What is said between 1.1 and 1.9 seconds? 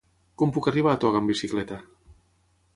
amb bicicleta?